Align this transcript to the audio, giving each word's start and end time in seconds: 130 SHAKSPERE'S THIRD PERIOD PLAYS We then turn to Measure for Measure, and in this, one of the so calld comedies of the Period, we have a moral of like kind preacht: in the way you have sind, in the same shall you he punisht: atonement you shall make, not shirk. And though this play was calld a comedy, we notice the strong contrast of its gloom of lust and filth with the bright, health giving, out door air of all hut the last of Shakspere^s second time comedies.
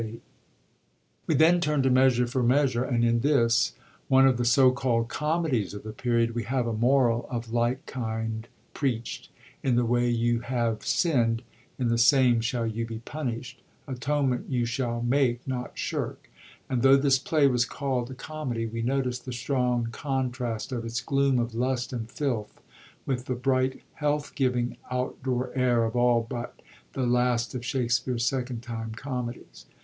130 0.01 0.21
SHAKSPERE'S 1.27 1.27
THIRD 1.27 1.27
PERIOD 1.27 1.27
PLAYS 1.27 1.27
We 1.27 1.35
then 1.35 1.61
turn 1.61 1.83
to 1.83 1.91
Measure 2.01 2.25
for 2.27 2.41
Measure, 2.41 2.83
and 2.83 3.05
in 3.05 3.19
this, 3.19 3.73
one 4.07 4.25
of 4.27 4.37
the 4.37 4.45
so 4.45 4.71
calld 4.71 5.09
comedies 5.09 5.75
of 5.75 5.83
the 5.83 5.93
Period, 5.93 6.33
we 6.33 6.41
have 6.45 6.65
a 6.65 6.73
moral 6.73 7.27
of 7.29 7.53
like 7.53 7.85
kind 7.85 8.47
preacht: 8.73 9.27
in 9.61 9.75
the 9.75 9.85
way 9.85 10.09
you 10.09 10.39
have 10.39 10.83
sind, 10.83 11.43
in 11.77 11.89
the 11.89 11.99
same 11.99 12.41
shall 12.41 12.65
you 12.65 12.87
he 12.87 12.97
punisht: 12.97 13.57
atonement 13.87 14.49
you 14.49 14.65
shall 14.65 15.03
make, 15.03 15.47
not 15.47 15.77
shirk. 15.77 16.31
And 16.67 16.81
though 16.81 16.97
this 16.97 17.19
play 17.19 17.45
was 17.45 17.65
calld 17.65 18.09
a 18.09 18.15
comedy, 18.15 18.65
we 18.65 18.81
notice 18.81 19.19
the 19.19 19.31
strong 19.31 19.89
contrast 19.91 20.71
of 20.71 20.83
its 20.83 20.99
gloom 20.99 21.37
of 21.37 21.53
lust 21.53 21.93
and 21.93 22.09
filth 22.09 22.59
with 23.05 23.25
the 23.25 23.35
bright, 23.35 23.83
health 23.93 24.33
giving, 24.33 24.77
out 24.89 25.21
door 25.21 25.51
air 25.53 25.85
of 25.85 25.95
all 25.95 26.25
hut 26.31 26.59
the 26.93 27.05
last 27.05 27.53
of 27.53 27.61
Shakspere^s 27.61 28.21
second 28.21 28.61
time 28.63 28.93
comedies. 28.95 29.67